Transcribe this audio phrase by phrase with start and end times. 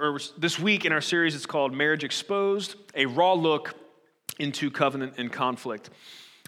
[0.00, 3.74] or this week in our series, it's called Marriage Exposed, a raw look
[4.38, 5.90] into covenant and conflict.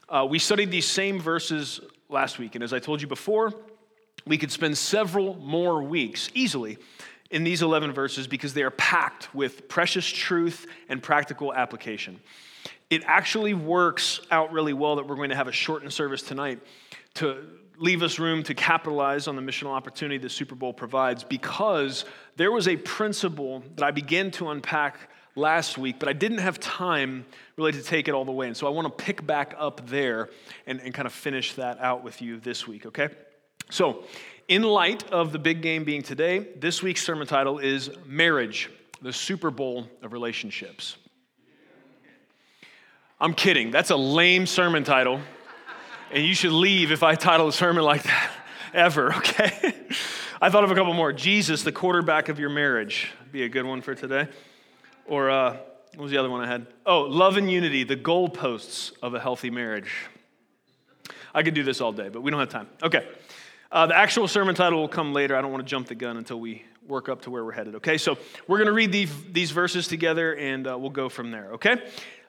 [0.09, 3.53] Uh, we studied these same verses last week, and as I told you before,
[4.27, 6.79] we could spend several more weeks easily
[7.31, 12.21] in these 11 verses because they are packed with precious truth and practical application
[12.91, 16.59] it actually works out really well that we're going to have a shortened service tonight
[17.15, 17.47] to
[17.81, 22.05] leave us room to capitalize on the missional opportunity the Super Bowl provides because
[22.37, 24.99] there was a principle that I began to unpack
[25.35, 27.25] last week, but I didn't have time
[27.57, 28.49] really to take it all the way.
[28.49, 30.29] And so I want to pick back up there
[30.67, 33.09] and, and kind of finish that out with you this week, okay?
[33.71, 34.05] So,
[34.47, 38.69] in light of the big game being today, this week's sermon title is Marriage,
[39.01, 40.97] the Super Bowl of Relationships.
[43.21, 43.71] I'm kidding.
[43.71, 45.21] That's a lame sermon title.
[46.13, 48.33] And you should leave if I title a sermon like that
[48.75, 49.75] ever, okay?
[50.43, 51.13] I thought of a couple more.
[51.13, 54.27] Jesus, the quarterback of your marriage, be a good one for today.
[55.07, 55.59] Or uh,
[55.95, 56.67] what was the other one I had?
[56.85, 59.93] Oh, love and unity, the goalposts of a healthy marriage.
[61.33, 62.69] I could do this all day, but we don't have time.
[62.83, 63.07] Okay.
[63.71, 65.37] Uh, the actual sermon title will come later.
[65.37, 67.77] I don't want to jump the gun until we work up to where we're headed,
[67.77, 67.99] okay?
[67.99, 71.53] So we're going to read these, these verses together and uh, we'll go from there,
[71.53, 71.77] okay?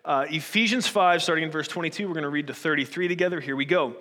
[0.04, 3.40] Uh, Ephesians 5, starting in verse 22, we're going to read to 33 together.
[3.40, 3.96] Here we go.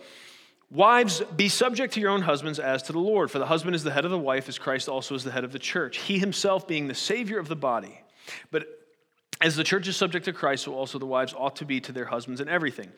[0.71, 3.83] Wives, be subject to your own husbands as to the Lord, for the husband is
[3.83, 6.19] the head of the wife, as Christ also is the head of the church, he
[6.19, 8.01] himself being the Savior of the body.
[8.51, 8.67] But
[9.41, 11.93] as the church is subject to Christ, so also the wives ought to be to
[11.93, 12.91] their husbands in everything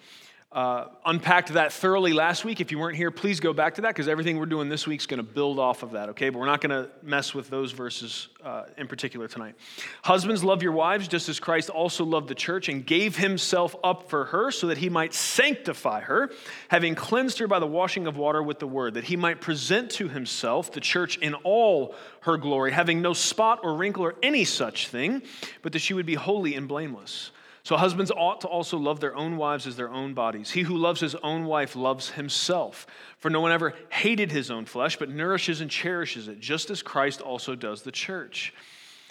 [0.52, 2.60] uh, unpacked that thoroughly last week.
[2.60, 5.00] If you weren't here, please go back to that because everything we're doing this week
[5.00, 6.28] is going to build off of that, okay?
[6.28, 9.54] But we're not going to mess with those verses uh, in particular tonight.
[10.02, 14.10] Husbands, love your wives just as Christ also loved the church and gave himself up
[14.10, 16.30] for her so that he might sanctify her,
[16.68, 19.90] having cleansed her by the washing of water with the word, that he might present
[19.92, 24.44] to himself the church in all her glory, having no spot or wrinkle or any
[24.44, 25.22] such thing,
[25.62, 27.30] but that she would be holy and blameless.
[27.64, 30.50] So husbands ought to also love their own wives as their own bodies.
[30.50, 32.86] He who loves his own wife loves himself.
[33.18, 36.82] For no one ever hated his own flesh, but nourishes and cherishes it, just as
[36.82, 38.52] Christ also does the church.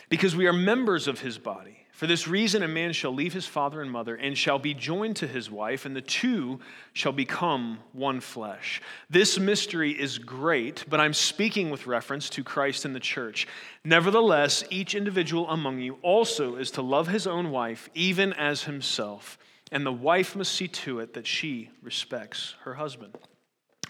[0.09, 1.80] Because we are members of his body.
[2.01, 5.17] For this reason, a man shall leave his father and mother and shall be joined
[5.17, 6.59] to his wife, and the two
[6.93, 8.81] shall become one flesh.
[9.07, 13.47] This mystery is great, but I'm speaking with reference to Christ and the church.
[13.83, 19.37] Nevertheless, each individual among you also is to love his own wife, even as himself,
[19.71, 23.15] and the wife must see to it that she respects her husband.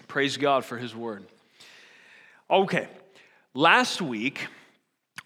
[0.06, 1.24] Praise God for his word.
[2.50, 2.88] Okay,
[3.54, 4.48] last week,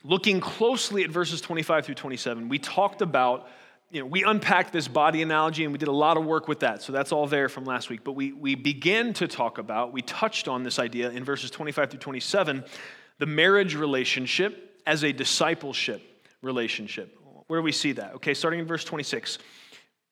[0.07, 3.49] looking closely at verses 25 through 27, we talked about,
[3.91, 6.61] you know, we unpacked this body analogy and we did a lot of work with
[6.61, 6.83] that.
[6.83, 8.05] So that's all there from last week.
[8.05, 11.91] But we, we began to talk about, we touched on this idea in verses 25
[11.91, 12.65] through 27,
[13.19, 16.03] the marriage relationship as a discipleship
[16.41, 17.19] relationship.
[17.49, 18.15] Where do we see that?
[18.15, 19.39] Okay, starting in verse 26.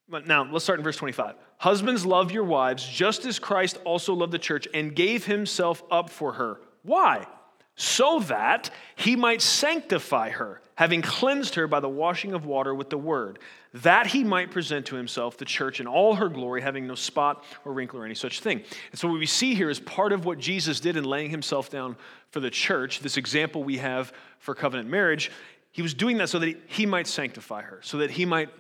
[0.09, 1.37] But Now, let's start in verse 25.
[1.59, 6.11] Husbands, love your wives just as Christ also loved the church and gave himself up
[6.11, 6.61] for her.
[6.83, 7.27] Why?
[7.77, 12.91] So that he might sanctify her, having cleansed her by the washing of water with
[12.91, 13.39] the word,
[13.73, 17.45] that he might present to himself the church in all her glory, having no spot
[17.65, 18.63] or wrinkle or any such thing.
[18.93, 21.71] And so, what we see here is part of what Jesus did in laying himself
[21.71, 21.97] down
[22.31, 25.33] for the church, this example we have for covenant marriage.
[25.73, 28.51] He was doing that so that he might sanctify her, so that he might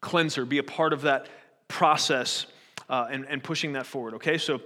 [0.00, 1.28] cleanse her, be a part of that
[1.68, 2.46] process
[2.88, 4.14] uh, and, and pushing that forward.
[4.14, 4.60] Okay, so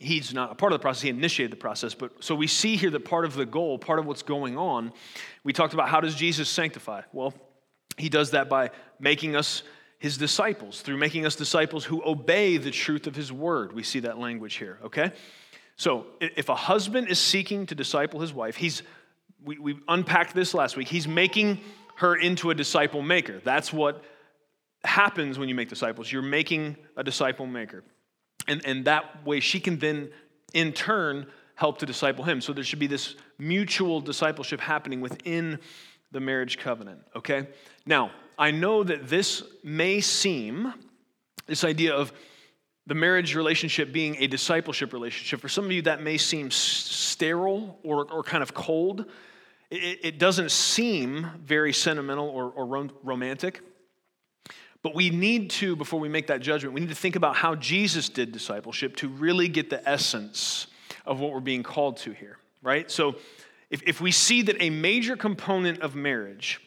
[0.00, 2.74] he's not a part of the process he initiated the process but so we see
[2.74, 4.92] here that part of the goal part of what's going on
[5.44, 7.02] we talked about how does jesus sanctify?
[7.12, 7.34] Well
[7.96, 9.62] he does that by making us
[9.98, 13.74] his disciples through making us disciples who obey the truth of his word.
[13.74, 15.12] We see that language here okay?
[15.76, 18.82] So if a husband is seeking to disciple his wife he's
[19.44, 21.60] we, we unpacked this last week he's making
[21.96, 23.40] her into a disciple maker.
[23.44, 24.02] That's what
[24.82, 26.10] happens when you make disciples.
[26.10, 27.84] You're making a disciple maker
[28.46, 30.10] and, and that way she can then,
[30.52, 32.40] in turn, help to disciple him.
[32.40, 35.58] So there should be this mutual discipleship happening within
[36.12, 37.48] the marriage covenant, okay?
[37.86, 40.72] Now, I know that this may seem,
[41.46, 42.12] this idea of
[42.86, 47.78] the marriage relationship being a discipleship relationship, for some of you that may seem sterile
[47.84, 49.04] or, or kind of cold.
[49.70, 53.60] It, it doesn't seem very sentimental or, or romantic.
[54.82, 57.54] But we need to, before we make that judgment, we need to think about how
[57.54, 60.66] Jesus did discipleship to really get the essence
[61.04, 62.90] of what we're being called to here, right?
[62.90, 63.16] So
[63.68, 66.60] if, if we see that a major component of marriage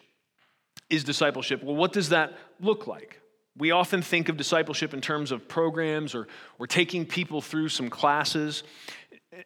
[0.89, 3.19] is discipleship, well, what does that look like?
[3.57, 6.27] We often think of discipleship in terms of programs or,
[6.59, 8.63] or taking people through some classes.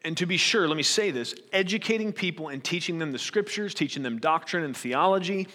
[0.03, 3.73] And to be sure, let me say this educating people and teaching them the scriptures,
[3.73, 5.47] teaching them doctrine and theology,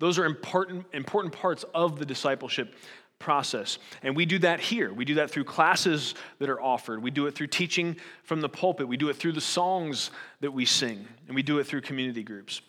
[0.00, 2.74] those are important, important parts of the discipleship
[3.18, 3.78] process.
[4.02, 4.92] And we do that here.
[4.92, 7.02] We do that through classes that are offered.
[7.02, 8.88] We do it through teaching from the pulpit.
[8.88, 10.10] We do it through the songs
[10.40, 11.06] that we sing.
[11.26, 12.62] And we do it through community groups.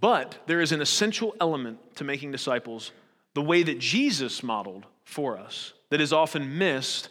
[0.00, 2.90] But there is an essential element to making disciples
[3.34, 7.10] the way that Jesus modeled for us that is often missed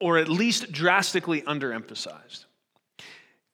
[0.00, 2.46] or at least drastically underemphasized.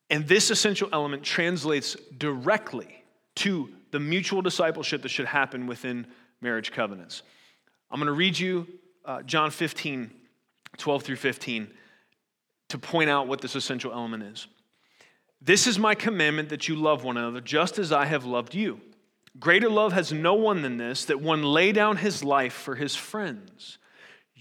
[0.09, 3.02] And this essential element translates directly
[3.37, 6.07] to the mutual discipleship that should happen within
[6.41, 7.23] marriage covenants.
[7.91, 8.67] I'm going to read you
[9.05, 10.11] uh, John 15,
[10.77, 11.69] 12 through 15,
[12.69, 14.47] to point out what this essential element is.
[15.41, 18.81] This is my commandment that you love one another just as I have loved you.
[19.39, 22.95] Greater love has no one than this, that one lay down his life for his
[22.95, 23.79] friends.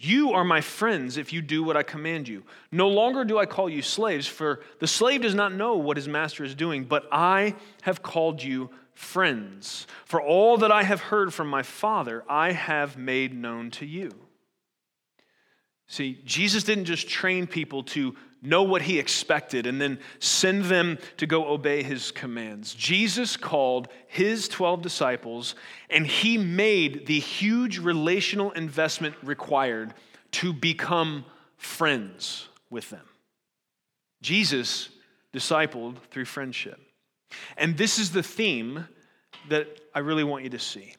[0.04, 2.44] You are my friends if you do what I command you.
[2.72, 6.08] No longer do I call you slaves, for the slave does not know what his
[6.08, 7.54] master is doing, but I
[7.84, 9.86] have called you friends.
[10.06, 14.12] For all that I have heard from my Father, I have made known to you.
[15.86, 20.98] See, Jesus didn't just train people to know what he expected, and then send them
[21.18, 22.74] to go obey his commands.
[22.74, 25.56] Jesus called his 12 disciples,
[25.90, 29.94] and he made the huge relational investment required
[30.32, 31.24] to become
[31.58, 33.06] friends with them.
[34.22, 34.90] Jesus
[35.34, 36.80] discipled through friendship.
[37.58, 38.88] And this is the theme
[39.50, 40.96] that I really want you to see.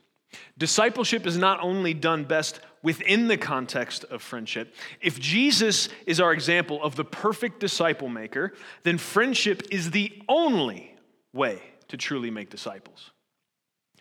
[0.56, 4.74] Discipleship is not only done best within the context of friendship.
[5.00, 8.52] If Jesus is our example of the perfect disciple maker,
[8.82, 10.96] then friendship is the only
[11.32, 13.10] way to truly make disciples.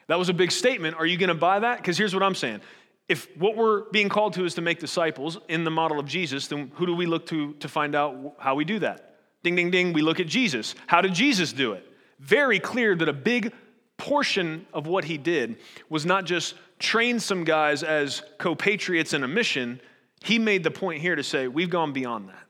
[0.08, 0.98] That was a big statement.
[0.98, 1.78] Are you going to buy that?
[1.78, 2.62] Because here's what I'm saying.
[3.08, 6.48] If what we're being called to is to make disciples in the model of Jesus,
[6.48, 9.16] then who do we look to to find out how we do that?
[9.44, 10.76] Ding, ding, ding, we look at Jesus.
[10.88, 11.86] How did Jesus do it?
[12.20, 13.54] Very clear that a big
[13.98, 15.58] portion of what he did
[15.90, 19.80] was not just train some guys as co-patriots in a mission,
[20.24, 22.44] he made the point here to say, we've gone beyond that.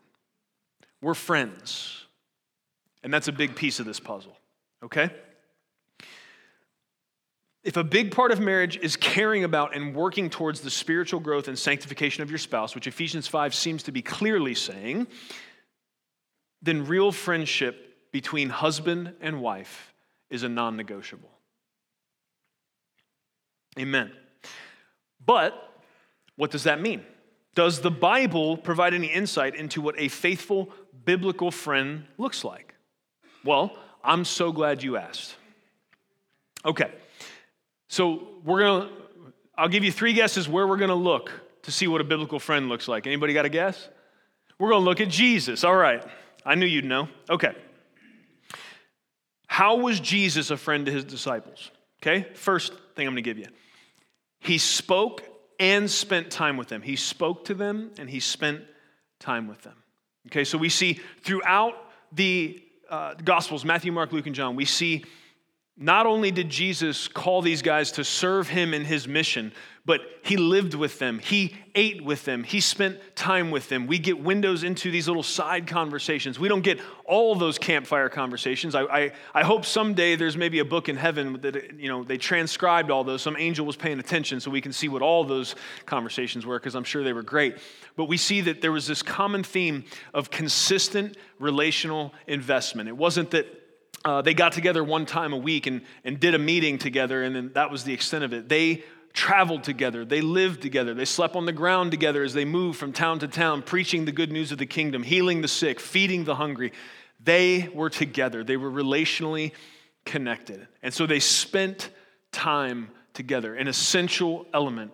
[1.01, 2.05] We're friends.
[3.03, 4.37] And that's a big piece of this puzzle,
[4.83, 5.09] okay?
[7.63, 11.47] If a big part of marriage is caring about and working towards the spiritual growth
[11.47, 15.07] and sanctification of your spouse, which Ephesians 5 seems to be clearly saying,
[16.61, 19.93] then real friendship between husband and wife
[20.29, 21.30] is a non negotiable.
[23.79, 24.11] Amen.
[25.25, 25.53] But
[26.35, 27.05] what does that mean?
[27.55, 30.69] Does the Bible provide any insight into what a faithful
[31.05, 32.75] biblical friend looks like?
[33.43, 35.35] Well, I'm so glad you asked.
[36.63, 36.91] Okay,
[37.87, 38.89] so we're gonna,
[39.57, 41.31] I'll give you three guesses where we're gonna look
[41.63, 43.07] to see what a biblical friend looks like.
[43.07, 43.89] Anybody got a guess?
[44.59, 45.63] We're gonna look at Jesus.
[45.63, 46.03] All right,
[46.45, 47.09] I knew you'd know.
[47.29, 47.53] Okay.
[49.47, 51.71] How was Jesus a friend to his disciples?
[52.01, 53.47] Okay, first thing I'm gonna give you.
[54.39, 55.23] He spoke
[55.59, 56.81] and spent time with them.
[56.81, 58.63] He spoke to them and he spent
[59.19, 59.75] time with them.
[60.27, 61.75] Okay, so we see throughout
[62.11, 65.05] the uh, Gospels, Matthew, Mark, Luke, and John, we see
[65.81, 69.51] not only did Jesus call these guys to serve him in his mission,
[69.83, 71.17] but he lived with them.
[71.17, 72.43] He ate with them.
[72.43, 73.87] He spent time with them.
[73.87, 76.37] We get windows into these little side conversations.
[76.37, 78.75] We don't get all those campfire conversations.
[78.75, 82.17] I, I, I hope someday there's maybe a book in heaven that, you know, they
[82.17, 83.23] transcribed all those.
[83.23, 85.55] Some angel was paying attention so we can see what all those
[85.87, 87.57] conversations were because I'm sure they were great.
[87.95, 92.87] But we see that there was this common theme of consistent relational investment.
[92.87, 93.60] It wasn't that
[94.03, 97.35] uh, they got together one time a week and, and did a meeting together, and
[97.35, 98.49] then that was the extent of it.
[98.49, 102.79] They traveled together, they lived together, they slept on the ground together as they moved
[102.79, 106.23] from town to town, preaching the good news of the kingdom, healing the sick, feeding
[106.23, 106.71] the hungry.
[107.23, 109.51] They were together, they were relationally
[110.05, 110.67] connected.
[110.81, 111.89] And so they spent
[112.31, 114.91] time together, an essential element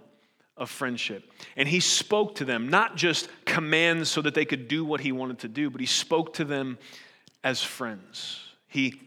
[0.57, 1.31] of friendship.
[1.55, 5.11] And he spoke to them, not just commands so that they could do what he
[5.11, 6.79] wanted to do, but he spoke to them
[7.43, 8.46] as friends.
[8.67, 9.01] He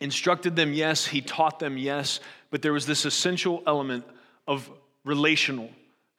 [0.00, 1.06] instructed them, yes.
[1.06, 2.20] He taught them, yes.
[2.50, 4.04] But there was this essential element
[4.46, 4.70] of
[5.04, 5.70] relational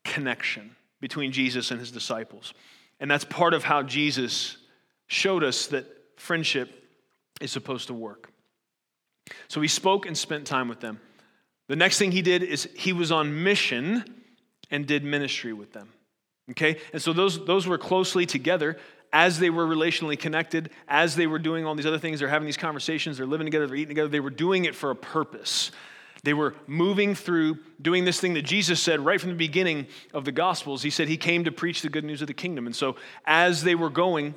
[0.04, 2.54] connection between Jesus and his disciples.
[3.00, 4.58] And that's part of how Jesus
[5.08, 6.84] showed us that friendship
[7.42, 8.32] is supposed to work.
[9.48, 11.00] So he spoke and spent time with them.
[11.68, 14.04] The next thing he did is he was on mission
[14.70, 15.90] and did ministry with them.
[16.52, 16.78] Okay?
[16.94, 18.78] And so those, those were closely together
[19.16, 22.46] as they were relationally connected, as they were doing all these other things, they're having
[22.46, 25.72] these conversations, they're living together, they're eating together, they were doing it for a purpose.
[26.24, 30.26] They were moving through doing this thing that Jesus said right from the beginning of
[30.26, 30.84] the Gospels.
[30.84, 32.66] He said he came to preach the good news of the kingdom.
[32.66, 34.36] And so as they were going,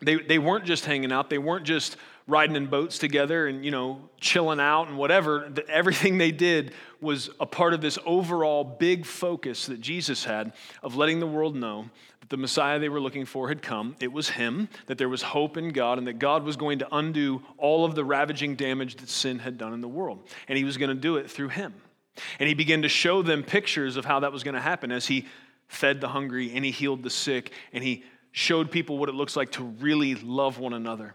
[0.00, 3.70] they, they weren't just hanging out, they weren't just riding in boats together and, you
[3.70, 5.52] know, chilling out and whatever.
[5.68, 10.96] Everything they did was a part of this overall big focus that Jesus had of
[10.96, 11.90] letting the world know
[12.34, 13.94] the Messiah they were looking for had come.
[14.00, 16.88] It was Him, that there was hope in God, and that God was going to
[16.90, 20.18] undo all of the ravaging damage that sin had done in the world.
[20.48, 21.72] And He was going to do it through Him.
[22.40, 25.06] And He began to show them pictures of how that was going to happen as
[25.06, 25.26] He
[25.68, 29.36] fed the hungry and He healed the sick and He showed people what it looks
[29.36, 31.14] like to really love one another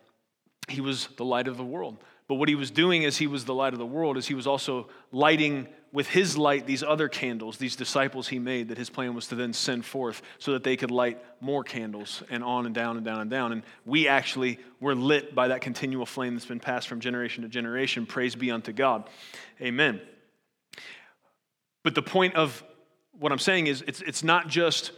[0.71, 1.97] he was the light of the world.
[2.27, 4.35] But what he was doing as he was the light of the world is he
[4.35, 8.89] was also lighting with his light these other candles, these disciples he made that his
[8.89, 12.65] plan was to then send forth so that they could light more candles and on
[12.65, 13.51] and down and down and down.
[13.51, 17.49] And we actually were lit by that continual flame that's been passed from generation to
[17.49, 18.05] generation.
[18.05, 19.09] Praise be unto God.
[19.61, 19.99] Amen.
[21.83, 22.63] But the point of
[23.17, 24.91] what I'm saying is it's, it's not just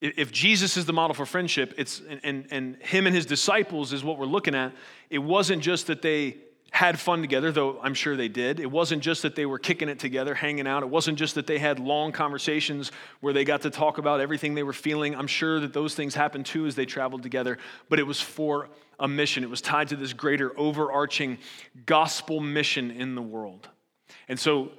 [0.00, 3.92] if Jesus is the model for friendship, it's, and, and, and him and his disciples
[3.92, 4.72] is what we're looking at,
[5.10, 6.36] it wasn't just that they
[6.70, 8.60] had fun together, though I'm sure they did.
[8.60, 10.82] It wasn't just that they were kicking it together, hanging out.
[10.82, 14.54] It wasn't just that they had long conversations where they got to talk about everything
[14.54, 15.16] they were feeling.
[15.16, 17.58] I'm sure that those things happened too as they traveled together,
[17.88, 18.68] but it was for
[19.00, 19.44] a mission.
[19.44, 21.38] It was tied to this greater overarching
[21.86, 23.68] gospel mission in the world.
[24.28, 24.70] And so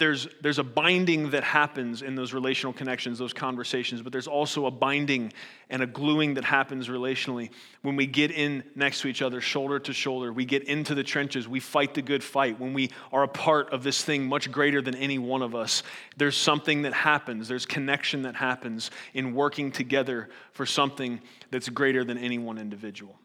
[0.00, 4.64] there's, there's a binding that happens in those relational connections, those conversations, but there's also
[4.66, 5.32] a binding
[5.68, 7.50] and a gluing that happens relationally
[7.82, 10.32] when we get in next to each other, shoulder to shoulder.
[10.32, 11.46] We get into the trenches.
[11.46, 12.58] We fight the good fight.
[12.58, 15.82] When we are a part of this thing much greater than any one of us,
[16.16, 17.46] there's something that happens.
[17.46, 23.16] There's connection that happens in working together for something that's greater than any one individual.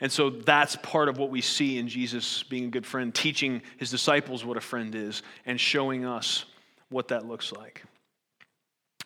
[0.00, 3.62] And so that's part of what we see in Jesus being a good friend, teaching
[3.78, 6.44] his disciples what a friend is and showing us
[6.88, 7.84] what that looks like.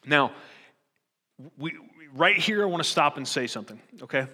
[0.05, 0.33] Now,
[1.59, 1.75] we,
[2.15, 4.27] right here, I want to stop and say something, okay?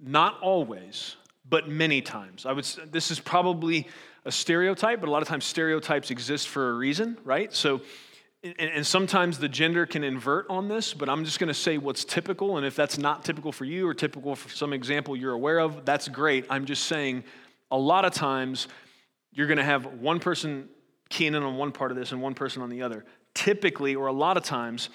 [0.00, 1.16] Not always,
[1.48, 2.46] but many times.
[2.46, 3.86] I would this is probably
[4.24, 7.52] a stereotype, but a lot of times stereotypes exist for a reason, right?
[7.52, 7.80] So
[8.42, 12.04] and, sometimes the gender can invert on this, but I'm just going to say what's
[12.04, 12.56] typical.
[12.56, 15.84] And if that's not typical for you or typical for some example you're aware of,
[15.84, 16.46] that's great.
[16.48, 17.24] I'm just saying
[17.70, 18.68] a lot of times
[19.32, 20.68] you're going to have one person
[21.08, 23.04] keying in on one part of this and one person on the other.
[23.34, 24.88] Typically, or a lot of times,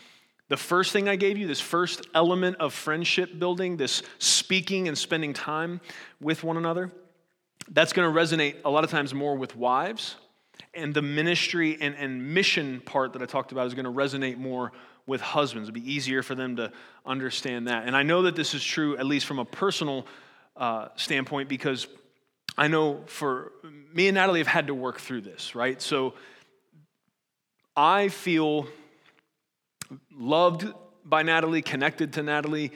[0.49, 4.97] the first thing I gave you, this first element of friendship building, this speaking and
[4.97, 5.81] spending time
[6.21, 6.91] with one another,
[7.69, 10.15] that's going to resonate a lot of times more with wives
[10.73, 14.37] and the ministry and, and mission part that I talked about is going to resonate
[14.37, 14.71] more
[15.05, 15.69] with husbands.
[15.69, 16.71] It'll be easier for them to
[17.05, 17.85] understand that.
[17.85, 20.05] And I know that this is true, at least from a personal
[20.55, 21.87] uh, standpoint, because
[22.57, 23.51] I know for
[23.93, 25.81] me and Natalie have had to work through this, right?
[25.81, 26.13] So
[27.75, 28.67] I feel
[30.11, 30.67] loved
[31.03, 32.71] by Natalie, connected to Natalie,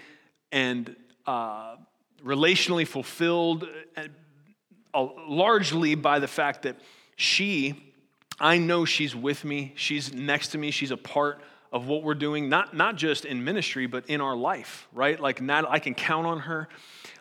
[0.52, 1.76] and uh,
[2.24, 6.76] relationally fulfilled uh, largely by the fact that
[7.18, 7.88] she
[8.40, 12.16] I know she's with me, she's next to me, she's a part of what we're
[12.16, 15.20] doing, not, not just in ministry, but in our life, right?
[15.20, 16.70] Like, not, I can count on her.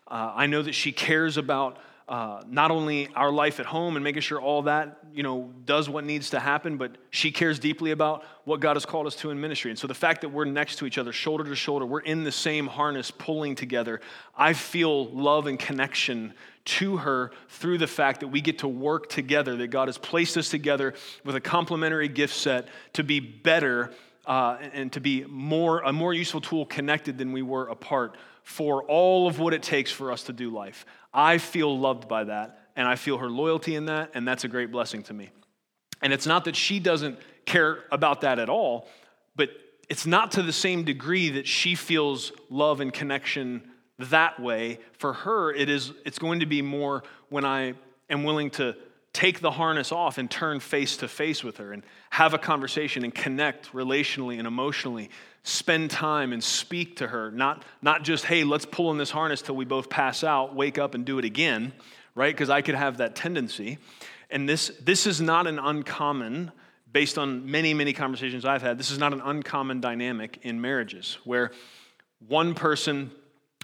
[0.06, 4.04] Uh, I know that she cares about uh, not only our life at home and
[4.04, 7.90] making sure all that you know does what needs to happen but she cares deeply
[7.90, 10.44] about what god has called us to in ministry and so the fact that we're
[10.44, 14.00] next to each other shoulder to shoulder we're in the same harness pulling together
[14.36, 16.32] i feel love and connection
[16.66, 20.36] to her through the fact that we get to work together that god has placed
[20.36, 20.94] us together
[21.24, 23.92] with a complementary gift set to be better
[24.26, 28.84] uh, and to be more a more useful tool connected than we were apart for
[28.84, 30.86] all of what it takes for us to do life.
[31.12, 34.48] I feel loved by that, and I feel her loyalty in that, and that's a
[34.48, 35.30] great blessing to me.
[36.00, 38.88] And it's not that she doesn't care about that at all,
[39.34, 39.50] but
[39.88, 43.62] it's not to the same degree that she feels love and connection
[43.98, 44.78] that way.
[44.98, 47.74] For her, it is it's going to be more when I
[48.10, 48.76] am willing to
[49.12, 53.02] take the harness off and turn face to face with her and have a conversation
[53.02, 55.08] and connect relationally and emotionally
[55.42, 57.30] spend time and speak to her.
[57.30, 60.76] Not, not just hey let's pull in this harness till we both pass out wake
[60.76, 61.72] up and do it again
[62.16, 62.34] right?
[62.34, 63.78] Because i could have that tendency.
[64.28, 66.50] And this this is not an uncommon
[66.90, 71.18] based on many many conversations i've had this is not an uncommon dynamic in marriages
[71.24, 71.50] where
[72.26, 73.10] one person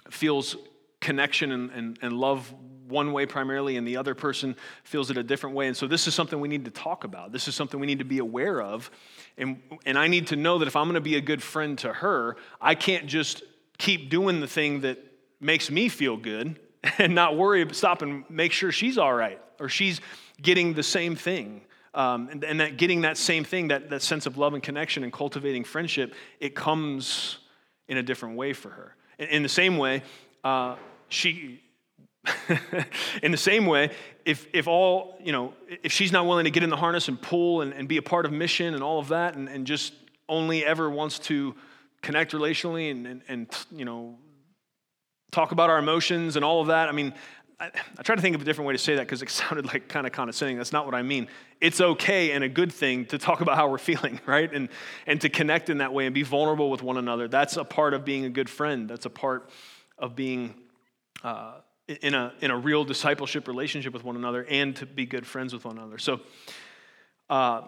[0.09, 0.55] feels
[0.99, 2.53] connection and, and, and love
[2.87, 5.67] one way primarily and the other person feels it a different way.
[5.67, 7.31] And so this is something we need to talk about.
[7.31, 8.91] This is something we need to be aware of.
[9.37, 11.77] And, and I need to know that if I'm going to be a good friend
[11.79, 13.43] to her, I can't just
[13.77, 14.99] keep doing the thing that
[15.39, 16.59] makes me feel good
[16.97, 20.01] and not worry, stop and make sure she's all right or she's
[20.41, 21.61] getting the same thing.
[21.95, 25.03] Um, and, and, that getting that same thing, that, that sense of love and connection
[25.03, 27.37] and cultivating friendship, it comes
[27.87, 28.95] in a different way for her.
[29.19, 30.03] In, the same way,
[30.43, 30.75] uh,
[31.09, 31.61] she,
[33.23, 33.91] in the same way,
[34.25, 37.21] if, if all, you know, if she's not willing to get in the harness and
[37.21, 39.93] pull and, and be a part of mission and all of that, and, and just
[40.27, 41.55] only ever wants to
[42.01, 44.17] connect relationally and, and, and, you know,
[45.31, 47.13] talk about our emotions and all of that, I mean,
[47.59, 49.65] I, I try to think of a different way to say that because it sounded
[49.65, 50.57] like kind of condescending.
[50.57, 51.27] That's not what I mean.
[51.61, 54.51] It's okay and a good thing to talk about how we're feeling, right?
[54.51, 54.69] And,
[55.07, 57.27] and to connect in that way and be vulnerable with one another.
[57.27, 58.89] That's a part of being a good friend.
[58.89, 59.49] That's a part
[59.97, 60.55] of being
[61.23, 61.55] uh,
[61.87, 65.53] in, a, in a real discipleship relationship with one another and to be good friends
[65.53, 65.97] with one another.
[65.97, 66.19] So,
[67.29, 67.61] uh,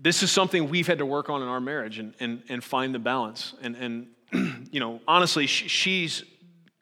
[0.00, 2.94] this is something we've had to work on in our marriage and, and, and find
[2.94, 3.54] the balance.
[3.60, 4.06] And, and
[4.70, 6.22] you know, honestly, she's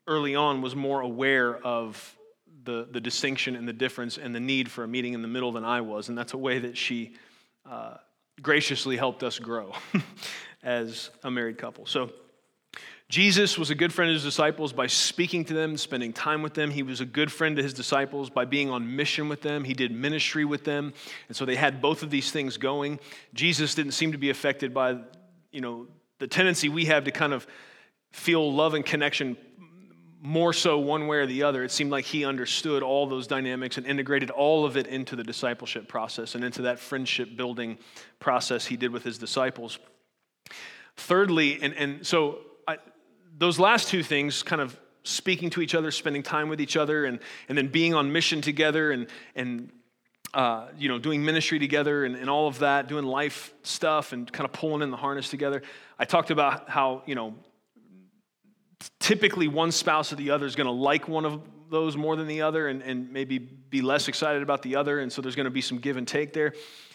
[0.07, 2.17] early on was more aware of
[2.65, 5.53] the, the distinction and the difference and the need for a meeting in the middle
[5.53, 6.09] than I was.
[6.09, 7.15] And that's a way that she
[7.65, 7.97] uh,
[8.43, 9.73] graciously helped us grow
[10.63, 11.87] as a married couple.
[11.87, 12.11] So,
[13.09, 16.55] Jesus was a good friend to his disciples by speaking to them, spending time with
[16.55, 16.73] them.
[16.73, 19.63] He was a good friend to his disciples by being on mission with them.
[19.63, 20.93] He did ministry with them.
[21.29, 22.99] And so they had both of these things going.
[23.33, 24.99] Jesus didn't seem to be affected by,
[25.53, 25.87] you know,
[26.19, 27.47] the tendency we have to kind of
[28.11, 29.37] feel love and connection
[30.23, 31.63] more so one way or the other.
[31.63, 35.23] It seemed like he understood all those dynamics and integrated all of it into the
[35.23, 37.79] discipleship process and into that friendship building
[38.19, 39.79] process he did with his disciples.
[40.97, 42.79] Thirdly, and, and so I,
[43.37, 47.05] those last two things, kind of speaking to each other, spending time with each other,
[47.05, 49.71] and, and then being on mission together and, and
[50.35, 54.31] uh, you know, doing ministry together and, and all of that, doing life stuff and
[54.33, 55.63] kind of pulling in the harness together.
[55.99, 57.35] I talked about how, you know,
[59.01, 62.27] typically one spouse or the other is going to like one of those more than
[62.27, 65.01] the other and, and maybe be less excited about the other.
[65.01, 66.53] And so there's going to be some give and take there.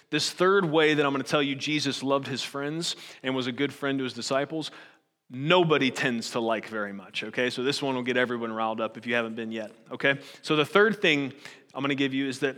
[0.10, 3.48] This third way that I'm going to tell you Jesus loved his friends and was
[3.48, 4.72] a good friend to his disciples,
[5.30, 7.50] nobody tends to like very much, okay?
[7.50, 10.20] So this one will get everyone riled up if you haven't been yet, okay?
[10.42, 11.32] So the third thing
[11.74, 12.58] I'm going to give you is that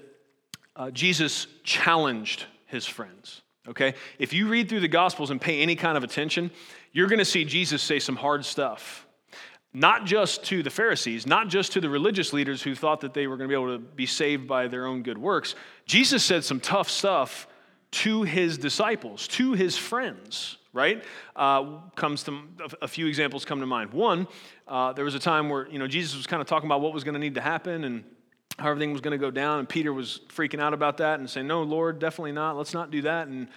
[0.76, 3.94] uh, Jesus challenged his friends, okay?
[4.18, 6.50] If you read through the Gospels and pay any kind of attention,
[6.92, 9.03] you're going to see Jesus say some hard stuff
[9.74, 13.26] not just to the Pharisees, not just to the religious leaders who thought that they
[13.26, 15.56] were going to be able to be saved by their own good works.
[15.86, 17.48] Jesus said some tough stuff
[17.92, 21.04] to his disciples, to his friends, right?
[21.36, 22.40] Uh, comes to
[22.82, 23.92] a few examples come to mind.
[23.94, 24.28] One,
[24.68, 26.94] uh, there was a time where you know Jesus was kind of talking about what
[26.94, 28.04] was going to need to happen and
[28.60, 31.30] how everything was going to go down, and Peter was freaking out about that and
[31.30, 32.58] saying, "No, Lord, definitely not.
[32.58, 33.48] Let's not do that." And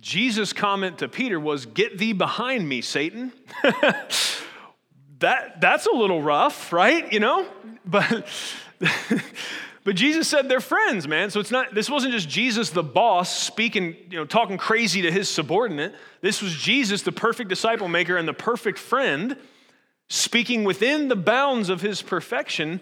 [0.00, 3.32] Jesus' comment to Peter was, "Get thee behind me, Satan."
[5.20, 7.10] that, that's a little rough, right?
[7.12, 7.46] You know?
[7.84, 8.26] But,
[9.84, 11.30] but Jesus said they're friends, man.
[11.30, 15.12] So it's not, this wasn't just Jesus, the boss, speaking, you know, talking crazy to
[15.12, 15.94] his subordinate.
[16.20, 19.36] This was Jesus, the perfect disciple maker and the perfect friend,
[20.08, 22.80] speaking within the bounds of his perfection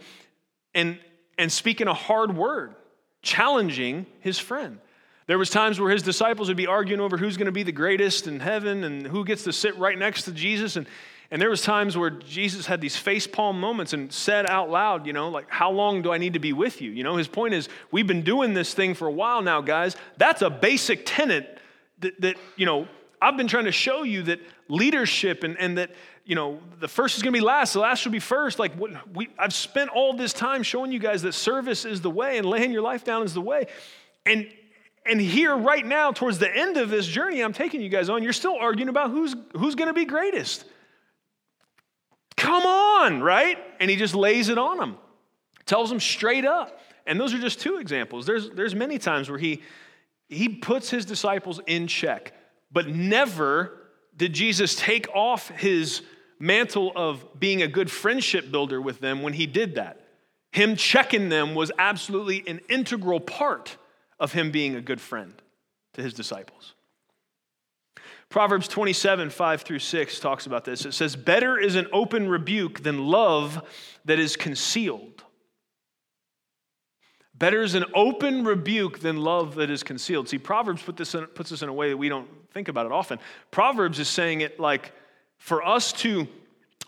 [0.74, 0.98] and,
[1.37, 2.74] and speaking a hard word,
[3.22, 4.79] challenging his friend.
[5.27, 7.72] There was times where his disciples would be arguing over who's going to be the
[7.72, 10.77] greatest in heaven and who gets to sit right next to Jesus.
[10.77, 10.87] And
[11.31, 15.12] and there was times where Jesus had these facepalm moments and said out loud, you
[15.12, 16.91] know, like, how long do I need to be with you?
[16.91, 19.95] You know, his point is, we've been doing this thing for a while now, guys.
[20.17, 21.59] That's a basic tenet
[22.01, 22.88] that, that you know,
[23.21, 25.91] I've been trying to show you that leadership and, and that,
[26.25, 28.59] you know, the first is going to be last, the last should be first.
[28.59, 32.11] Like, what, we, I've spent all this time showing you guys that service is the
[32.11, 33.67] way and laying your life down is the way.
[34.25, 34.49] And
[35.05, 38.23] and here right now towards the end of this journey i'm taking you guys on
[38.23, 40.67] you're still arguing about who's who's going to be greatest
[42.48, 43.58] Come on, right?
[43.78, 44.96] And he just lays it on them,
[45.66, 46.80] tells them straight up.
[47.06, 48.24] And those are just two examples.
[48.24, 49.61] There's, there's many times where he,
[50.30, 52.32] he puts his disciples in check,
[52.72, 56.00] but never did Jesus take off his
[56.38, 60.00] mantle of being a good friendship builder with them when he did that.
[60.50, 63.76] Him checking them was absolutely an integral part
[64.18, 65.34] of him being a good friend
[65.92, 66.72] to his disciples.
[68.31, 70.85] Proverbs 27, 5 through 6 talks about this.
[70.85, 73.62] It says, Better is an open rebuke than love
[74.05, 75.25] that is concealed.
[77.35, 80.29] Better is an open rebuke than love that is concealed.
[80.29, 82.85] See, Proverbs put this in, puts this in a way that we don't think about
[82.85, 83.19] it often.
[83.51, 84.93] Proverbs is saying it like
[85.38, 86.27] for us to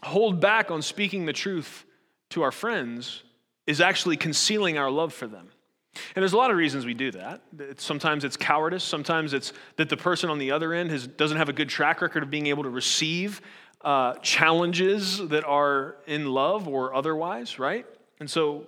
[0.02, 1.84] hold back on speaking the truth
[2.30, 3.22] to our friends
[3.66, 5.48] is actually concealing our love for them.
[5.94, 7.42] And there's a lot of reasons we do that.
[7.76, 8.84] Sometimes it's cowardice.
[8.84, 12.00] Sometimes it's that the person on the other end has, doesn't have a good track
[12.00, 13.40] record of being able to receive
[13.82, 17.86] uh, challenges that are in love or otherwise, right?
[18.20, 18.66] And so,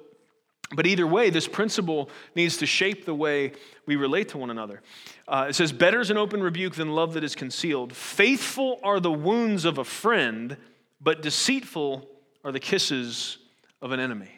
[0.74, 3.52] but either way, this principle needs to shape the way
[3.86, 4.80] we relate to one another.
[5.28, 7.94] Uh, it says, Better is an open rebuke than love that is concealed.
[7.94, 10.56] Faithful are the wounds of a friend,
[11.00, 12.08] but deceitful
[12.44, 13.38] are the kisses
[13.82, 14.30] of an enemy.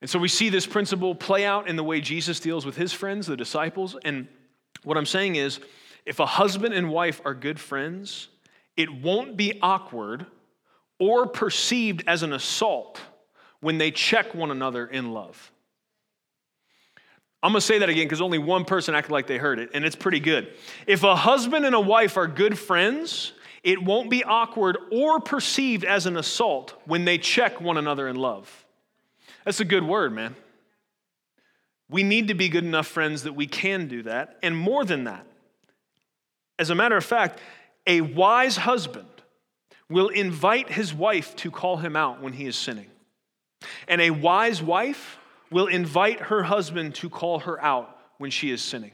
[0.00, 2.92] And so we see this principle play out in the way Jesus deals with his
[2.92, 3.96] friends, the disciples.
[4.04, 4.28] And
[4.84, 5.60] what I'm saying is,
[6.06, 8.28] if a husband and wife are good friends,
[8.76, 10.26] it won't be awkward
[11.00, 13.00] or perceived as an assault
[13.60, 15.52] when they check one another in love.
[17.42, 19.84] I'm gonna say that again because only one person acted like they heard it, and
[19.84, 20.52] it's pretty good.
[20.86, 23.32] If a husband and a wife are good friends,
[23.62, 28.16] it won't be awkward or perceived as an assault when they check one another in
[28.16, 28.66] love.
[29.48, 30.36] That's a good word, man.
[31.88, 34.36] We need to be good enough friends that we can do that.
[34.42, 35.24] And more than that,
[36.58, 37.40] as a matter of fact,
[37.86, 39.08] a wise husband
[39.88, 42.90] will invite his wife to call him out when he is sinning.
[43.88, 45.18] And a wise wife
[45.50, 48.92] will invite her husband to call her out when she is sinning.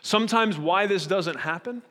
[0.00, 1.82] Sometimes, why this doesn't happen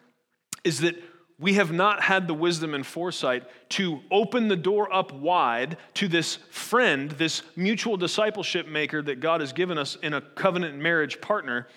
[0.64, 0.96] is that
[1.42, 6.08] we have not had the wisdom and foresight to open the door up wide to
[6.08, 11.20] this friend, this mutual discipleship maker that God has given us in a covenant marriage
[11.20, 11.68] partner.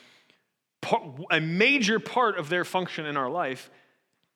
[1.31, 3.70] A major part of their function in our life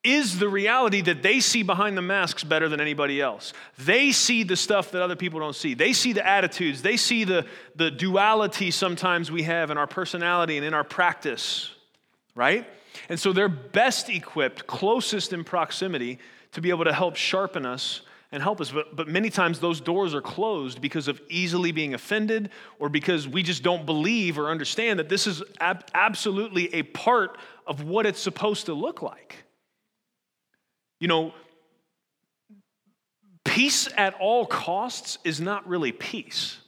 [0.03, 3.53] is the reality that they see behind the masks better than anybody else.
[3.77, 5.75] They see the stuff that other people don't see.
[5.75, 6.81] They see the attitudes.
[6.81, 11.69] They see the, the duality sometimes we have in our personality and in our practice,
[12.33, 12.65] right?
[13.07, 16.19] And so they're best equipped, closest in proximity,
[16.53, 18.71] to be able to help sharpen us and help us.
[18.71, 22.49] But, but many times those doors are closed because of easily being offended
[22.79, 27.37] or because we just don't believe or understand that this is ab- absolutely a part
[27.65, 29.43] of what it's supposed to look like.
[30.99, 31.33] You know,
[33.45, 36.59] peace at all costs is not really peace.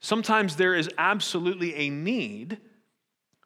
[0.00, 2.58] Sometimes there is absolutely a need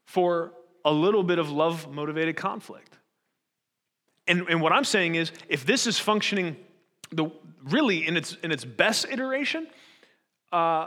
[0.07, 0.53] for
[0.87, 2.97] a little bit of love motivated conflict.
[4.27, 6.57] And, and what I'm saying is, if this is functioning
[7.11, 7.27] the,
[7.65, 9.67] really in its, in its best iteration,
[10.53, 10.87] uh,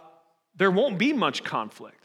[0.55, 1.98] there won't be much conflict.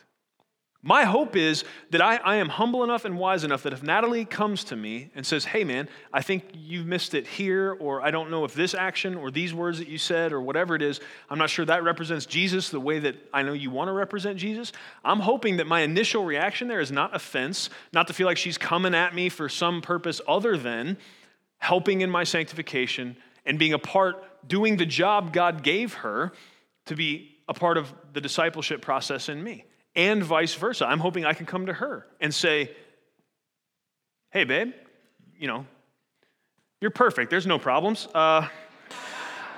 [0.87, 4.27] My hope is that I, I, am humble enough and wise enough that if Natalie
[4.27, 8.11] comes to me and says, Hey, man, I think you've missed it here, or I
[8.11, 11.01] don't know if this action or these words that you said or whatever it is,
[11.31, 14.37] I'm not sure that represents Jesus the way that I know you want to represent
[14.37, 14.73] Jesus.
[15.03, 18.59] I'm hoping that my initial reaction there is not offense, not to feel like she's
[18.59, 20.99] coming at me for some purpose other than
[21.57, 23.17] helping in my sanctification
[23.47, 26.33] and being a part, doing the job God gave her
[26.85, 29.65] to be a part of the discipleship process in me
[29.97, 30.87] and vice versa.
[30.87, 32.71] I'm hoping I can come to her and say,
[34.31, 34.73] hey, babe,
[35.39, 35.67] you know,
[36.81, 37.31] you're perfect.
[37.31, 38.09] There's no problems.
[38.15, 38.49] Uh,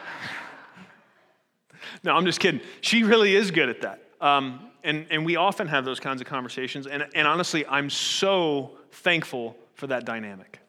[2.05, 2.61] no, I'm just kidding.
[2.81, 4.03] She really is good at that.
[4.21, 6.87] Um, and, and we often have those kinds of conversations.
[6.87, 10.61] And, and honestly, I'm so thankful for that dynamic.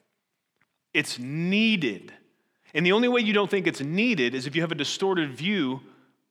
[0.94, 2.14] It's needed.
[2.74, 5.34] And the only way you don't think it's needed is if you have a distorted
[5.34, 5.82] view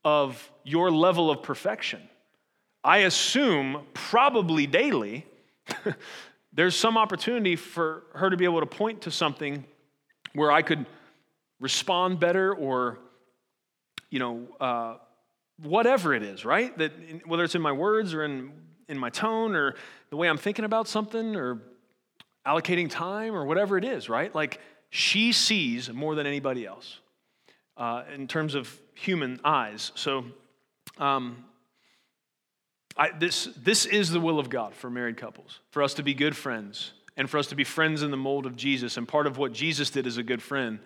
[0.04, 2.00] of your level of perfection.
[2.86, 5.26] I assume probably daily,
[6.52, 9.64] there's some opportunity for her to be able to point to something
[10.34, 10.86] where I could
[11.58, 12.98] respond better or,
[14.08, 14.98] you know, uh,
[15.60, 16.78] whatever it is, right?
[16.78, 16.92] That
[17.26, 18.52] whether it's in my words or in,
[18.88, 19.74] in my tone or
[20.10, 21.60] the way I'm thinking about something or
[22.46, 24.32] allocating time or whatever it is, right?
[24.32, 27.00] Like she sees more than anybody else
[27.76, 29.90] uh, in terms of human eyes.
[29.96, 30.26] So,
[30.98, 31.44] um,
[32.96, 36.14] I, this, this is the will of God for married couples, for us to be
[36.14, 38.96] good friends and for us to be friends in the mold of Jesus.
[38.96, 40.78] And part of what Jesus did as a good friend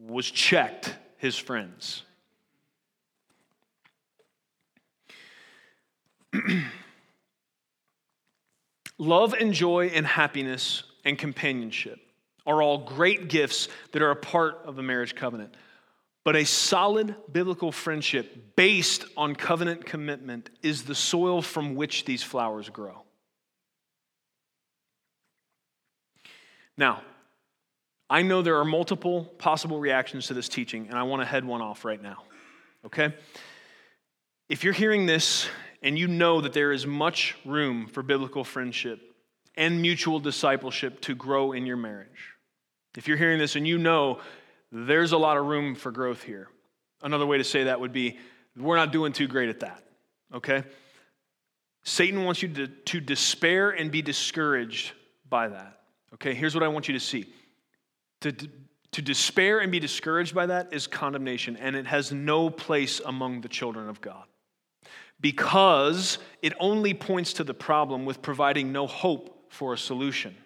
[0.00, 2.04] was checked his friends.
[8.98, 12.00] Love and joy and happiness and companionship
[12.46, 15.54] are all great gifts that are a part of the marriage covenant.
[16.26, 22.20] But a solid biblical friendship based on covenant commitment is the soil from which these
[22.20, 23.04] flowers grow.
[26.76, 27.02] Now,
[28.10, 31.44] I know there are multiple possible reactions to this teaching, and I want to head
[31.44, 32.24] one off right now.
[32.84, 33.14] Okay?
[34.48, 35.48] If you're hearing this
[35.80, 38.98] and you know that there is much room for biblical friendship
[39.54, 42.34] and mutual discipleship to grow in your marriage,
[42.96, 44.18] if you're hearing this and you know
[44.84, 46.48] there's a lot of room for growth here.
[47.02, 48.18] Another way to say that would be
[48.56, 49.84] We're not doing too great at that,
[50.34, 50.64] okay?
[51.84, 54.92] Satan wants you to, to despair and be discouraged
[55.28, 55.80] by that.
[56.14, 57.26] Okay, here's what I want you to see.
[58.22, 63.00] To, to despair and be discouraged by that is condemnation, and it has no place
[63.04, 64.24] among the children of God
[65.20, 70.36] because it only points to the problem with providing no hope for a solution.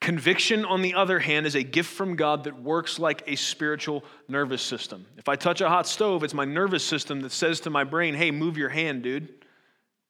[0.00, 4.04] Conviction, on the other hand, is a gift from God that works like a spiritual
[4.26, 5.06] nervous system.
[5.16, 8.14] If I touch a hot stove, it's my nervous system that says to my brain,
[8.14, 9.28] hey, move your hand, dude,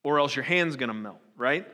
[0.03, 1.67] or else your hand's gonna melt, right?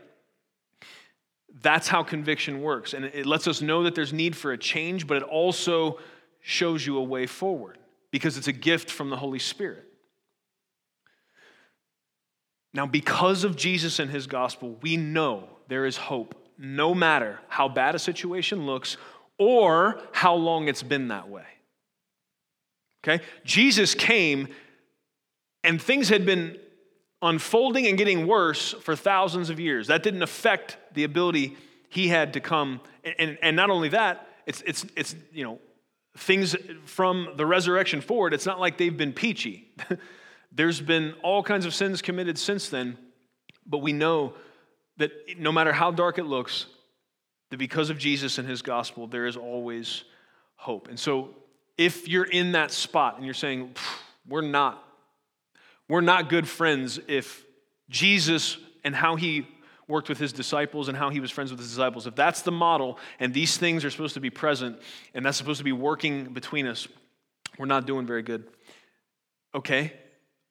[1.61, 2.93] That's how conviction works.
[2.93, 5.99] And it lets us know that there's need for a change, but it also
[6.41, 7.77] shows you a way forward
[8.11, 9.85] because it's a gift from the Holy Spirit.
[12.73, 17.69] Now, because of Jesus and his gospel, we know there is hope, no matter how
[17.69, 18.97] bad a situation looks
[19.37, 21.45] or how long it's been that way.
[23.03, 23.23] Okay?
[23.45, 24.49] Jesus came
[25.63, 26.57] and things had been
[27.21, 29.87] unfolding and getting worse for thousands of years.
[29.87, 31.55] That didn't affect the ability
[31.89, 32.81] he had to come.
[33.03, 35.59] And, and, and not only that, it's, it's, it's, you know,
[36.17, 39.71] things from the resurrection forward, it's not like they've been peachy.
[40.51, 42.97] There's been all kinds of sins committed since then,
[43.65, 44.33] but we know
[44.99, 46.67] that no matter how dark it looks,
[47.49, 50.03] that because of Jesus and his gospel, there is always
[50.55, 50.87] hope.
[50.87, 51.29] And so
[51.77, 53.73] if you're in that spot and you're saying,
[54.27, 54.83] we're not,
[55.87, 57.43] we're not good friends if
[57.89, 59.47] Jesus and how he
[59.87, 62.51] worked with his disciples and how he was friends with his disciples, if that's the
[62.51, 64.77] model and these things are supposed to be present
[65.13, 66.87] and that's supposed to be working between us,
[67.57, 68.43] we're not doing very good.
[69.55, 69.93] Okay,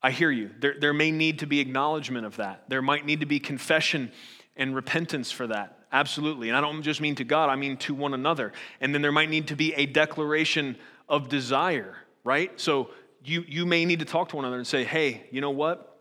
[0.02, 0.50] I hear you.
[0.58, 2.64] There, there may need to be acknowledgement of that.
[2.68, 4.10] There might need to be confession
[4.58, 5.78] and repentance for that.
[5.90, 6.48] Absolutely.
[6.48, 8.52] And I don't just mean to God, I mean to one another.
[8.80, 10.76] And then there might need to be a declaration
[11.08, 12.58] of desire, right?
[12.60, 12.90] So
[13.24, 15.98] you, you may need to talk to one another and say, hey, you know what?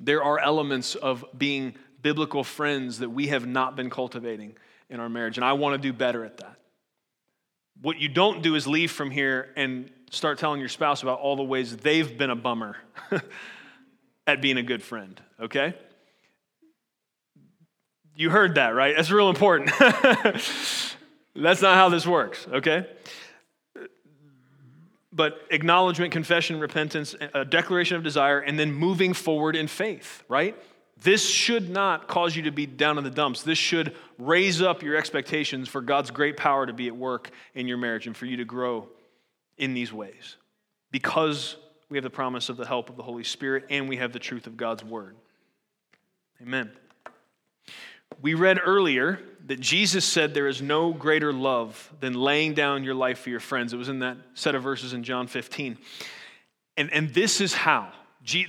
[0.00, 4.56] There are elements of being biblical friends that we have not been cultivating
[4.90, 6.56] in our marriage, and I want to do better at that.
[7.80, 11.36] What you don't do is leave from here and start telling your spouse about all
[11.36, 12.76] the ways they've been a bummer
[14.26, 15.74] at being a good friend, okay?
[18.14, 18.94] You heard that, right?
[18.96, 19.70] That's real important.
[21.34, 22.86] That's not how this works, okay?
[25.12, 30.56] But acknowledgement, confession, repentance, a declaration of desire, and then moving forward in faith, right?
[31.02, 33.42] This should not cause you to be down in the dumps.
[33.42, 37.66] This should raise up your expectations for God's great power to be at work in
[37.66, 38.88] your marriage and for you to grow
[39.58, 40.36] in these ways
[40.90, 41.56] because
[41.88, 44.18] we have the promise of the help of the Holy Spirit and we have the
[44.18, 45.16] truth of God's word.
[46.40, 46.70] Amen.
[48.20, 52.94] We read earlier that Jesus said there is no greater love than laying down your
[52.94, 53.72] life for your friends.
[53.72, 55.78] It was in that set of verses in John 15.
[56.76, 57.92] And, and this is how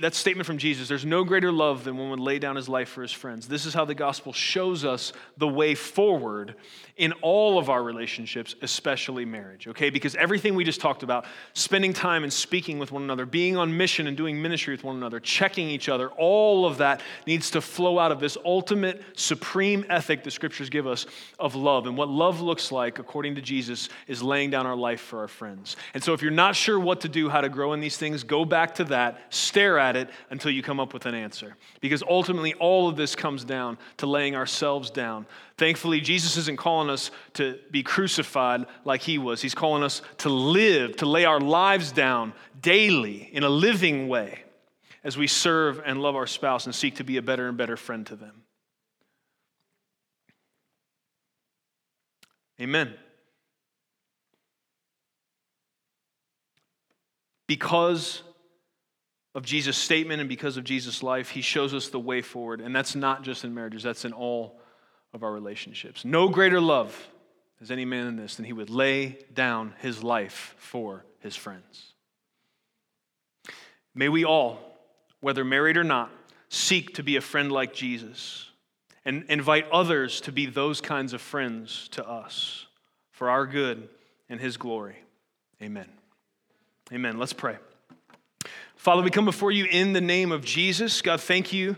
[0.00, 2.88] that statement from Jesus there's no greater love than one would lay down his life
[2.88, 3.48] for his friends.
[3.48, 6.54] This is how the gospel shows us the way forward
[6.96, 9.90] in all of our relationships, especially marriage, okay?
[9.90, 13.76] Because everything we just talked about, spending time and speaking with one another, being on
[13.76, 17.60] mission and doing ministry with one another, checking each other, all of that needs to
[17.60, 21.06] flow out of this ultimate, supreme ethic the scriptures give us
[21.40, 21.86] of love.
[21.86, 25.28] And what love looks like, according to Jesus, is laying down our life for our
[25.28, 25.76] friends.
[25.94, 28.22] And so if you're not sure what to do, how to grow in these things,
[28.22, 29.32] go back to that,
[29.64, 31.56] stare at it until you come up with an answer.
[31.80, 36.90] Because ultimately, all of this comes down to laying ourselves down Thankfully, Jesus isn't calling
[36.90, 39.40] us to be crucified like he was.
[39.40, 44.42] He's calling us to live, to lay our lives down daily in a living way
[45.04, 47.76] as we serve and love our spouse and seek to be a better and better
[47.76, 48.42] friend to them.
[52.60, 52.94] Amen.
[57.46, 58.22] Because
[59.34, 62.60] of Jesus' statement and because of Jesus' life, he shows us the way forward.
[62.60, 64.60] And that's not just in marriages, that's in all
[65.12, 66.04] of our relationships.
[66.04, 67.08] No greater love
[67.58, 71.94] has any man in this than he would lay down his life for his friends.
[73.94, 74.58] May we all,
[75.20, 76.10] whether married or not,
[76.48, 78.50] seek to be a friend like Jesus
[79.04, 82.66] and invite others to be those kinds of friends to us
[83.12, 83.88] for our good
[84.28, 84.96] and his glory.
[85.62, 85.88] Amen.
[86.92, 87.18] Amen.
[87.18, 87.56] Let's pray.
[88.84, 91.00] Father, we come before you in the name of Jesus.
[91.00, 91.74] God, thank you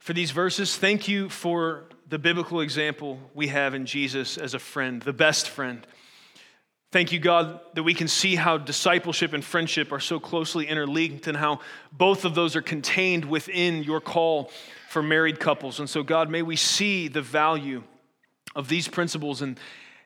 [0.00, 0.76] for these verses.
[0.76, 5.48] Thank you for the biblical example we have in Jesus as a friend, the best
[5.48, 5.86] friend.
[6.90, 11.28] Thank you, God, that we can see how discipleship and friendship are so closely interlinked
[11.28, 11.60] and how
[11.92, 14.50] both of those are contained within your call
[14.88, 15.78] for married couples.
[15.78, 17.84] And so, God, may we see the value
[18.56, 19.60] of these principles and,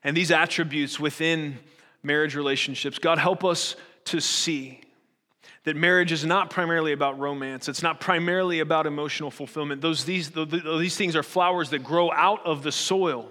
[0.04, 1.60] and these attributes within
[2.02, 2.98] marriage relationships.
[2.98, 4.82] God, help us to see.
[5.66, 7.68] That marriage is not primarily about romance.
[7.68, 9.80] It's not primarily about emotional fulfillment.
[9.80, 13.28] Those, these, these things are flowers that grow out of the soil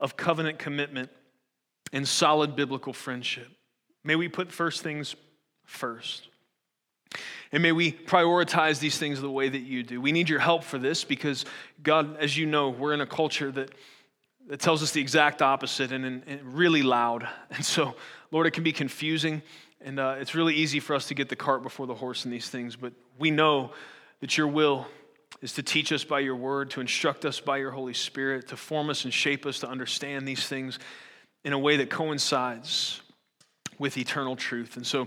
[0.00, 1.10] of covenant commitment
[1.92, 3.46] and solid biblical friendship.
[4.02, 5.14] May we put first things
[5.64, 6.26] first.
[7.52, 10.00] And may we prioritize these things the way that you do.
[10.00, 11.44] We need your help for this because,
[11.84, 13.70] God, as you know, we're in a culture that,
[14.48, 17.28] that tells us the exact opposite and, and, and really loud.
[17.50, 17.94] And so,
[18.32, 19.40] Lord, it can be confusing.
[19.80, 22.30] And uh, it's really easy for us to get the cart before the horse in
[22.30, 22.76] these things.
[22.76, 23.72] But we know
[24.20, 24.86] that your will
[25.40, 28.56] is to teach us by your word, to instruct us by your Holy Spirit, to
[28.56, 30.78] form us and shape us to understand these things
[31.44, 33.00] in a way that coincides
[33.78, 34.76] with eternal truth.
[34.76, 35.06] And so,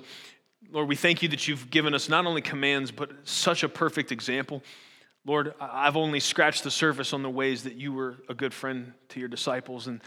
[0.71, 4.11] Lord, we thank you that you've given us not only commands, but such a perfect
[4.11, 4.63] example.
[5.25, 8.93] Lord, I've only scratched the surface on the ways that you were a good friend
[9.09, 9.87] to your disciples.
[9.87, 10.01] And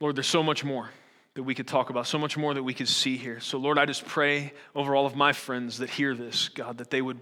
[0.00, 0.90] Lord, there's so much more
[1.34, 3.40] that we could talk about, so much more that we could see here.
[3.40, 6.90] So, Lord, I just pray over all of my friends that hear this, God, that
[6.90, 7.20] they would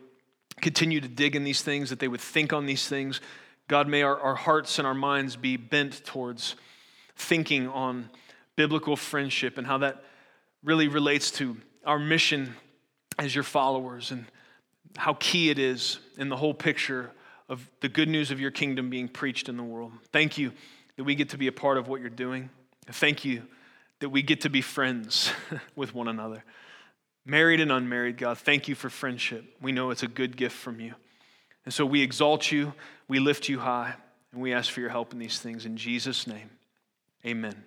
[0.61, 3.21] continue to dig in these things, that they would think on these things.
[3.69, 6.57] God, may our, our hearts and our minds be bent towards
[7.17, 8.11] thinking on
[8.55, 10.05] biblical friendship and how that
[10.63, 12.55] really relates to our mission
[13.19, 14.27] as your followers and
[14.97, 17.11] how key it is in the whole picture
[17.49, 19.93] of the good news of your kingdom being preached in the world.
[20.13, 20.53] Thank you
[20.97, 22.51] that we get to be a part of what you're doing.
[22.87, 23.43] Thank you
[24.03, 25.33] that we get to be friends
[25.77, 26.43] with one another.
[27.25, 29.45] Married and unmarried, God, thank you for friendship.
[29.63, 30.95] We know it's a good gift from you.
[31.65, 32.75] And so we exalt you,
[33.07, 33.95] we lift you high,
[34.33, 35.67] and we ask for your help in these things.
[35.67, 36.51] In Jesus' name,
[37.25, 37.63] amen.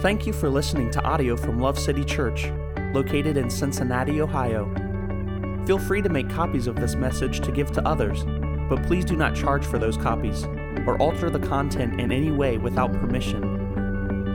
[0.00, 2.50] Thank you for listening to audio from Love City Church,
[2.94, 4.72] located in Cincinnati, Ohio.
[5.66, 8.24] Feel free to make copies of this message to give to others,
[8.70, 10.44] but please do not charge for those copies
[10.86, 13.57] or alter the content in any way without permission.